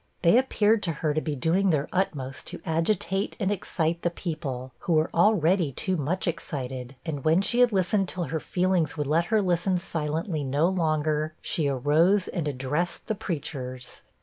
They 0.23 0.39
appeared 0.39 0.81
to 0.81 0.93
her 0.93 1.13
to 1.13 1.21
be 1.21 1.35
doing 1.35 1.69
their 1.69 1.87
utmost 1.93 2.47
to 2.47 2.61
agitate 2.65 3.37
and 3.39 3.51
excite 3.51 4.01
the 4.01 4.09
people, 4.09 4.71
who 4.79 4.93
were 4.93 5.11
already 5.13 5.71
too 5.71 5.95
much 5.95 6.27
excited; 6.27 6.95
and 7.05 7.23
when 7.23 7.43
she 7.43 7.59
had 7.59 7.71
listened 7.71 8.09
till 8.09 8.23
her 8.23 8.39
feelings 8.39 8.97
would 8.97 9.05
let 9.05 9.25
her 9.25 9.43
listen 9.43 9.77
silently 9.77 10.43
no 10.43 10.67
longer, 10.69 11.35
she 11.39 11.67
arose 11.67 12.27
and 12.27 12.47
addressed 12.47 13.05
the 13.05 13.13
preachers. 13.13 14.01